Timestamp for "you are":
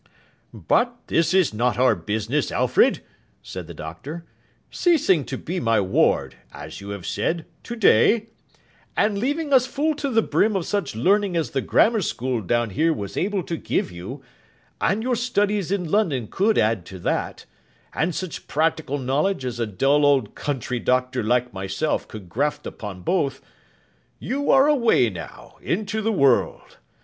24.17-24.67